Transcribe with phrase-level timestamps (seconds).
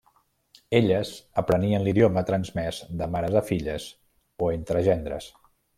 [0.77, 3.89] Elles aprenien l'idioma transmès de mares a filles
[4.47, 5.35] o entre gendres.